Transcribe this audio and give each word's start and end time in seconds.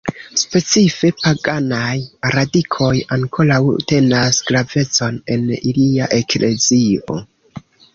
Specife, 0.43 1.11
paganaj 1.25 1.91
radikoj 2.37 2.91
ankoraŭ 3.19 3.61
tenas 3.93 4.43
gravecon 4.51 5.25
en 5.37 5.49
ilia 5.73 6.13
eklezio. 6.23 7.25